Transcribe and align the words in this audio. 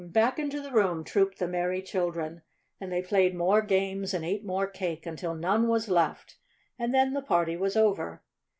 And 0.03 0.11
back 0.11 0.39
into 0.39 0.61
the 0.61 0.71
room 0.71 1.03
trooped 1.03 1.37
the 1.37 1.47
merry 1.47 1.79
children, 1.83 2.41
and 2.79 2.91
they 2.91 3.03
played 3.03 3.35
more 3.35 3.61
games 3.61 4.15
and 4.15 4.25
ate 4.25 4.43
more 4.43 4.65
cake 4.65 5.05
until 5.05 5.35
none 5.35 5.67
was 5.67 5.89
left, 5.89 6.37
and 6.79 6.91
then 6.91 7.13
the 7.13 7.21
party 7.21 7.55
was 7.55 7.75
over. 7.77 8.23